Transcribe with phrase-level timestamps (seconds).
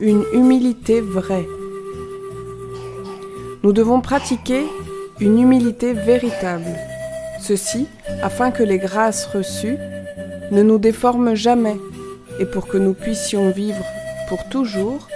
[0.00, 1.46] une humilité vraie.
[3.62, 4.62] Nous devons pratiquer
[5.20, 6.78] une humilité véritable.
[7.38, 7.86] Ceci
[8.22, 9.76] afin que les grâces reçues
[10.50, 11.76] ne nous déforment jamais
[12.38, 13.84] et pour que nous puissions vivre
[14.28, 15.08] pour toujours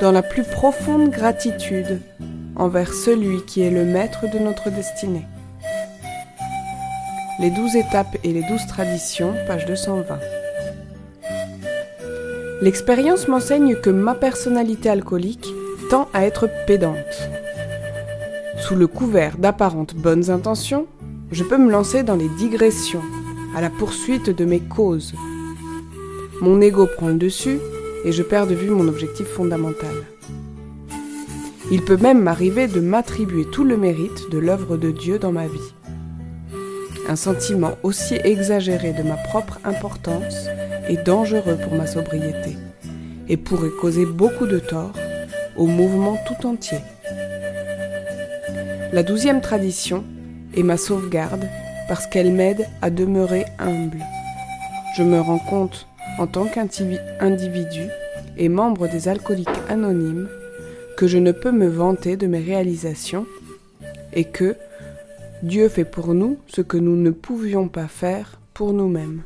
[0.00, 2.00] dans la plus profonde gratitude
[2.56, 5.26] envers celui qui est le maître de notre destinée.
[7.38, 10.18] Les douze étapes et les douze traditions, page 220.
[12.62, 15.52] L'expérience m'enseigne que ma personnalité alcoolique
[15.90, 17.28] tend à être pédante.
[18.58, 20.86] Sous le couvert d'apparentes bonnes intentions,
[21.30, 23.02] je peux me lancer dans les digressions,
[23.54, 25.12] à la poursuite de mes causes.
[26.40, 27.58] Mon ego prend le dessus
[28.06, 29.94] et je perds de vue mon objectif fondamental.
[31.70, 35.46] Il peut même m'arriver de m'attribuer tout le mérite de l'œuvre de Dieu dans ma
[35.46, 35.74] vie.
[37.06, 40.48] Un sentiment aussi exagéré de ma propre importance
[40.88, 42.56] est dangereux pour ma sobriété
[43.28, 44.92] et pourrait causer beaucoup de tort
[45.56, 46.78] au mouvement tout entier.
[48.92, 50.04] La douzième tradition
[50.54, 51.48] est ma sauvegarde
[51.88, 54.04] parce qu'elle m'aide à demeurer humble.
[54.96, 55.86] Je me rends compte,
[56.18, 57.88] en tant qu'individu
[58.36, 60.28] et membre des alcooliques anonymes,
[60.96, 63.26] que je ne peux me vanter de mes réalisations
[64.12, 64.56] et que
[65.42, 69.22] Dieu fait pour nous ce que nous ne pouvions pas faire pour nous-mêmes.